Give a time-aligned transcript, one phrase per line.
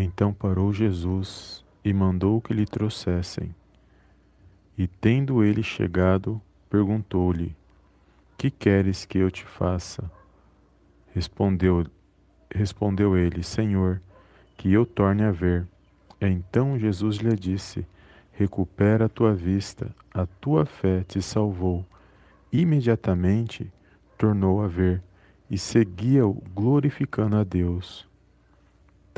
[0.00, 3.52] Então parou Jesus e mandou que lhe trouxessem.
[4.76, 6.40] E tendo ele chegado,
[6.70, 7.56] perguntou-lhe:
[8.36, 10.08] Que queres que eu te faça?
[11.12, 11.84] Respondeu,
[12.54, 14.00] respondeu ele: Senhor,
[14.56, 15.66] que eu torne a ver.
[16.20, 17.84] Então Jesus lhe disse:
[18.30, 21.84] Recupera a tua vista, a tua fé te salvou.
[22.52, 23.68] Imediatamente
[24.16, 25.02] tornou a ver
[25.50, 28.07] e seguia-o glorificando a Deus.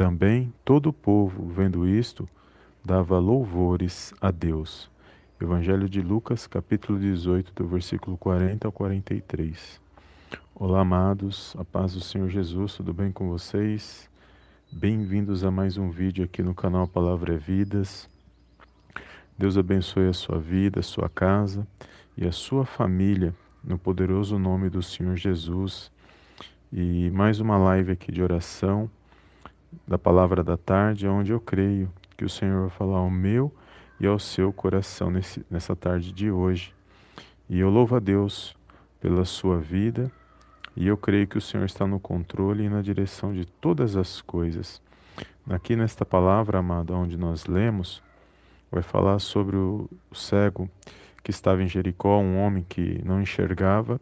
[0.00, 2.26] Também todo o povo, vendo isto,
[2.82, 4.90] dava louvores a Deus.
[5.38, 9.78] Evangelho de Lucas, capítulo 18, do versículo 40 ao 43.
[10.54, 14.08] Olá, amados, a paz do Senhor Jesus, tudo bem com vocês?
[14.72, 18.08] Bem-vindos a mais um vídeo aqui no canal Palavra é Vidas.
[19.36, 21.66] Deus abençoe a sua vida, a sua casa
[22.16, 25.92] e a sua família, no poderoso nome do Senhor Jesus.
[26.72, 28.90] E mais uma live aqui de oração
[29.86, 33.52] da palavra da tarde, onde eu creio que o Senhor vai falar ao meu
[33.98, 36.74] e ao seu coração nesse, nessa tarde de hoje.
[37.48, 38.56] E eu louvo a Deus
[39.00, 40.10] pela sua vida
[40.76, 44.20] e eu creio que o Senhor está no controle e na direção de todas as
[44.20, 44.80] coisas.
[45.48, 48.02] Aqui nesta palavra, amado, onde nós lemos,
[48.70, 50.70] vai falar sobre o cego
[51.22, 54.00] que estava em Jericó, um homem que não enxergava,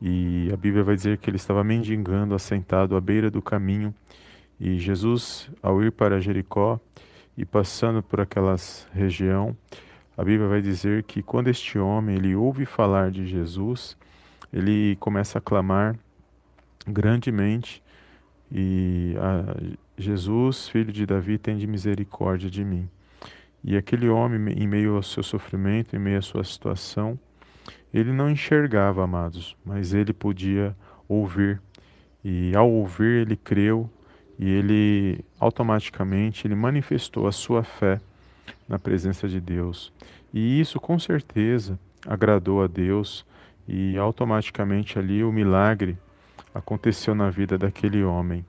[0.00, 3.94] e a Bíblia vai dizer que ele estava mendigando, assentado à beira do caminho,
[4.58, 6.80] e Jesus, ao ir para Jericó,
[7.36, 8.56] e passando por aquela
[8.92, 9.56] região,
[10.16, 13.96] a Bíblia vai dizer que quando este homem ele ouve falar de Jesus,
[14.50, 15.94] ele começa a clamar
[16.86, 17.82] grandemente
[18.50, 19.14] e
[19.98, 22.88] Jesus, filho de Davi, tem de misericórdia de mim.
[23.62, 27.18] E aquele homem, em meio ao seu sofrimento, em meio à sua situação,
[27.92, 30.76] ele não enxergava, amados, mas ele podia
[31.08, 31.60] ouvir.
[32.24, 33.90] E ao ouvir, ele creu
[34.38, 38.00] e ele automaticamente ele manifestou a sua fé
[38.68, 39.92] na presença de Deus.
[40.32, 43.24] E isso com certeza agradou a Deus
[43.66, 45.98] e automaticamente ali o milagre
[46.54, 48.44] aconteceu na vida daquele homem.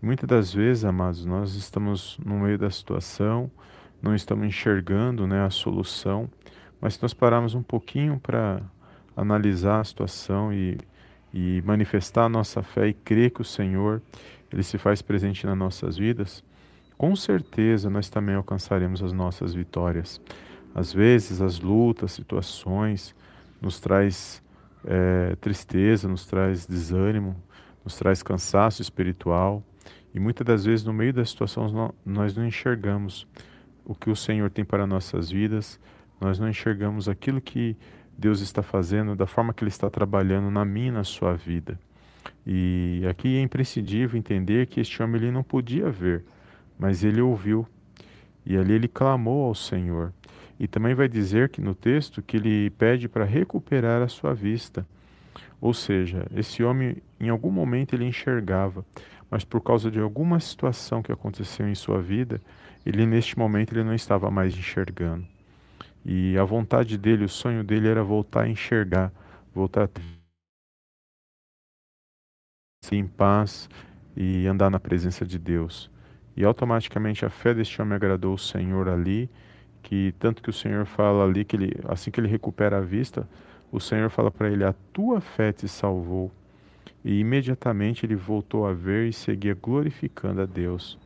[0.00, 3.50] Muitas das vezes, amados, nós estamos no meio da situação,
[4.00, 6.28] não estamos enxergando né, a solução,
[6.80, 8.60] mas se nós pararmos um pouquinho para
[9.16, 10.78] analisar a situação e,
[11.32, 14.02] e manifestar a nossa fé e crer que o Senhor
[14.52, 16.42] ele se faz presente nas nossas vidas,
[16.96, 20.20] com certeza nós também alcançaremos as nossas vitórias.
[20.74, 23.14] Às vezes as lutas, situações
[23.60, 24.42] nos traz
[24.84, 27.36] é, tristeza, nos traz desânimo,
[27.84, 29.62] nos traz cansaço espiritual
[30.14, 31.72] e muitas das vezes no meio das situações
[32.04, 33.26] nós não enxergamos
[33.84, 35.78] o que o Senhor tem para nossas vidas,
[36.20, 37.76] nós não enxergamos aquilo que
[38.16, 41.78] Deus está fazendo, da forma que Ele está trabalhando na minha na sua vida.
[42.46, 46.24] E aqui é imprescindível entender que este homem ele não podia ver,
[46.78, 47.66] mas ele ouviu.
[48.44, 50.12] E ali ele clamou ao Senhor.
[50.58, 54.86] E também vai dizer que no texto que ele pede para recuperar a sua vista.
[55.60, 58.84] Ou seja, esse homem em algum momento ele enxergava,
[59.30, 62.40] mas por causa de alguma situação que aconteceu em sua vida,
[62.84, 65.26] ele neste momento ele não estava mais enxergando.
[66.04, 69.12] E a vontade dele, o sonho dele era voltar a enxergar,
[69.52, 69.88] voltar a
[72.94, 73.68] em paz
[74.16, 75.90] e andar na presença de Deus.
[76.36, 79.28] E automaticamente a fé deste homem agradou o Senhor ali,
[79.82, 83.28] que tanto que o Senhor fala ali que ele, assim que ele recupera a vista,
[83.72, 86.30] o Senhor fala para ele: "A tua fé te salvou".
[87.04, 90.98] E imediatamente ele voltou a ver e seguia glorificando a Deus.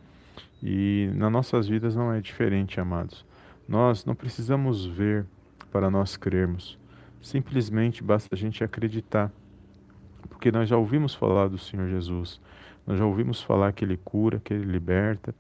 [0.63, 3.25] E nas nossas vidas não é diferente, amados.
[3.69, 5.25] Nós não precisamos ver
[5.71, 6.79] para nós crermos.
[7.21, 9.31] Simplesmente basta a gente acreditar
[10.41, 12.41] porque nós já ouvimos falar do Senhor Jesus,
[12.87, 15.35] nós já ouvimos falar que Ele cura, que Ele liberta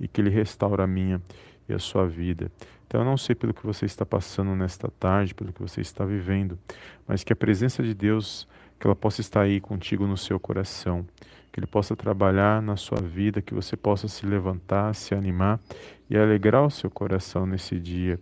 [0.00, 1.20] e que Ele restaura a minha
[1.68, 2.50] e a sua vida.
[2.86, 6.06] Então eu não sei pelo que você está passando nesta tarde, pelo que você está
[6.06, 6.58] vivendo,
[7.06, 8.48] mas que a presença de Deus,
[8.80, 11.04] que ela possa estar aí contigo no seu coração,
[11.52, 15.60] que Ele possa trabalhar na sua vida, que você possa se levantar, se animar
[16.08, 18.18] e alegrar o seu coração nesse dia,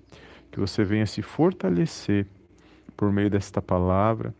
[0.51, 2.27] que você venha se fortalecer
[2.97, 4.35] por meio desta palavra,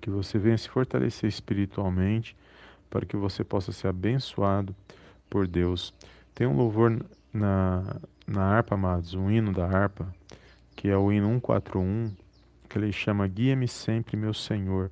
[0.00, 2.36] que você venha se fortalecer espiritualmente
[2.88, 4.74] para que você possa ser abençoado
[5.28, 5.94] por Deus.
[6.34, 10.12] Tem um louvor na, na harpa, amados, um hino da harpa,
[10.74, 12.10] que é o hino 141,
[12.68, 14.90] que ele chama Guia-me sempre, meu Senhor.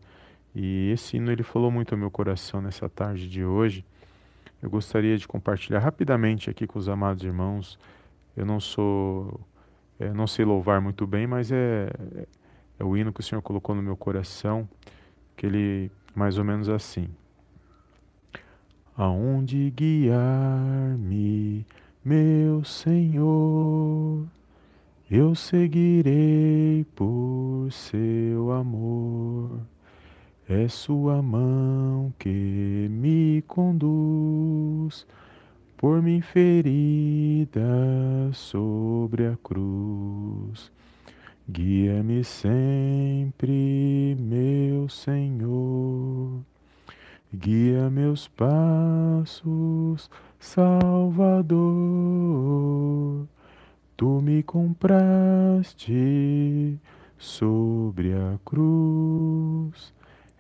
[0.55, 3.85] E esse hino ele falou muito ao meu coração nessa tarde de hoje.
[4.63, 7.79] Eu gostaria de compartilhar rapidamente aqui com os amados irmãos.
[8.37, 9.41] Eu não sou,
[9.99, 11.91] é, não sei louvar muito bem, mas é,
[12.79, 14.69] é o hino que o Senhor colocou no meu coração
[15.38, 17.08] que ele mais ou menos assim.
[18.96, 21.64] aonde guiar-me,
[22.05, 24.26] meu Senhor.
[25.08, 29.61] Eu seguirei por seu amor.
[30.49, 35.06] É sua mão que me conduz
[35.76, 37.62] por mim ferida
[38.32, 40.73] sobre a cruz.
[41.50, 46.41] Guia-me sempre, meu Senhor.
[47.35, 51.59] Guia meus passos, Salvador.
[53.97, 55.97] Tu me compraste
[57.19, 59.93] sobre a cruz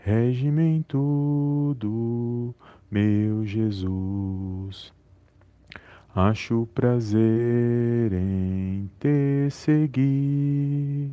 [0.08, 2.54] Rege-me em tudo,
[2.90, 4.90] meu Jesus.
[6.14, 11.12] Acho prazer em te seguir,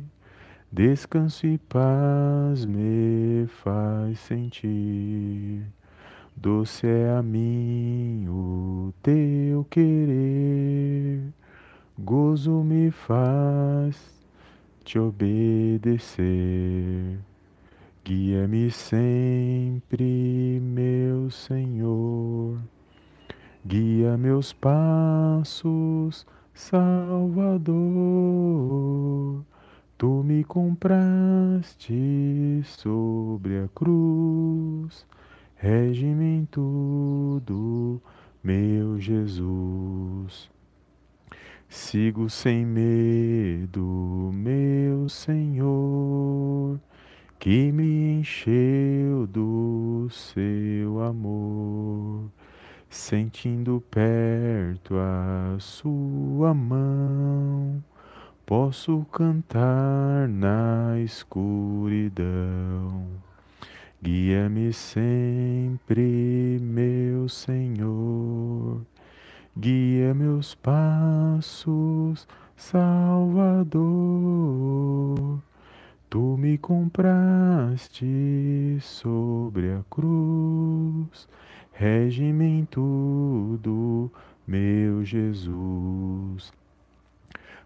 [0.72, 5.64] descanso e paz me faz sentir.
[6.34, 11.20] Doce é a mim o teu querer,
[11.98, 14.16] gozo me faz
[14.82, 16.26] te obedecer.
[18.04, 22.58] Guia-me sempre, meu Senhor.
[23.68, 26.24] Guia meus passos,
[26.54, 27.74] Salvador.
[29.98, 31.92] Tu me compraste
[32.62, 35.04] sobre a cruz.
[35.56, 38.00] Rege-me em tudo,
[38.40, 40.48] meu Jesus.
[41.68, 46.78] Sigo sem medo, meu Senhor
[47.46, 51.75] que me encheu do seu amor,
[52.88, 57.82] sentindo perto a sua mão,
[58.44, 62.26] posso cantar na escuridão.
[64.02, 68.82] Guia-me sempre, meu Senhor,
[69.56, 74.06] guia meus passos, Salvador
[76.08, 78.06] Tu me compraste
[78.80, 81.28] sobre a cruz,
[81.78, 84.10] rege-me em tudo,
[84.46, 86.52] meu Jesus.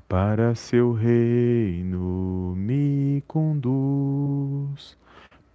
[0.09, 4.97] Para seu reino me conduz,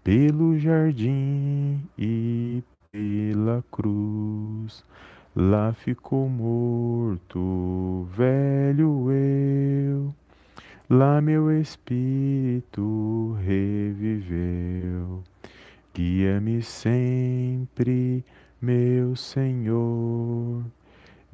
[0.04, 4.84] pelo jardim e pela cruz.
[5.36, 10.16] Lá ficou morto, velho eu
[10.88, 15.24] Lá meu espírito reviveu.
[15.96, 18.24] Guia-me sempre,
[18.62, 20.64] meu Senhor.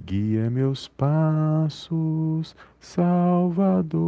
[0.04, 4.02] Guia meus passos, Salvador.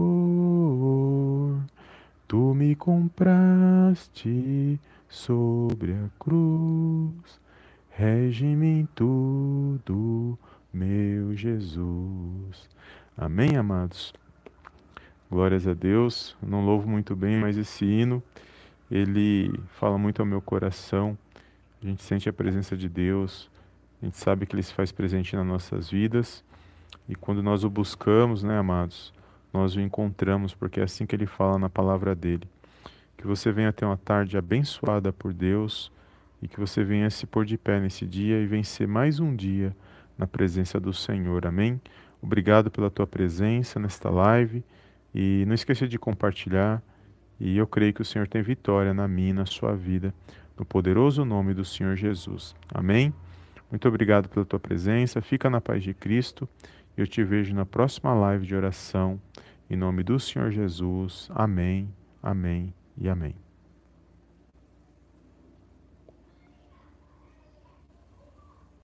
[2.28, 7.40] Tu me compraste sobre a cruz.
[7.92, 10.36] Rege-me em tudo,
[10.74, 12.68] meu Jesus.
[13.16, 14.12] Amém, amados?
[15.30, 16.36] Glórias a Deus.
[16.42, 18.24] Eu não louvo muito bem, mas esse hino,
[18.90, 21.16] ele fala muito ao meu coração.
[21.84, 23.52] A gente sente a presença de Deus,
[24.02, 26.42] a gente sabe que ele se faz presente nas nossas vidas.
[27.10, 29.14] E quando nós o buscamos, né, amados,
[29.52, 32.48] nós o encontramos, porque é assim que ele fala na palavra dele.
[33.18, 35.92] Que você venha ter uma tarde abençoada por Deus
[36.42, 39.76] e que você venha se pôr de pé nesse dia e vencer mais um dia
[40.18, 41.46] na presença do Senhor.
[41.46, 41.82] Amém?
[42.22, 44.64] Obrigado pela tua presença nesta live.
[45.14, 46.82] E não esqueça de compartilhar.
[47.40, 50.14] E eu creio que o Senhor tem vitória na minha, na sua vida,
[50.58, 52.56] no poderoso nome do Senhor Jesus.
[52.74, 53.14] Amém?
[53.70, 55.22] Muito obrigado pela tua presença.
[55.22, 56.48] Fica na paz de Cristo.
[56.96, 59.20] Eu te vejo na próxima live de oração.
[59.70, 61.28] Em nome do Senhor Jesus.
[61.34, 61.90] Amém,
[62.22, 63.43] amém e amém.